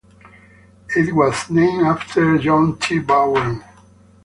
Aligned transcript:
It 0.95 1.13
was 1.13 1.51
named 1.51 1.85
after 1.85 2.39
John 2.39 2.75
T. 2.79 2.97
Bowen. 2.97 3.63